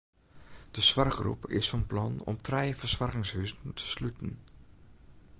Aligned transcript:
De 0.75 0.81
soarchgroep 0.89 1.43
is 1.57 1.69
fan 1.69 1.85
plan 1.91 2.13
om 2.29 2.37
trije 2.45 2.75
fersoargingshuzen 2.81 3.73
te 3.77 3.85
sluten. 3.93 4.33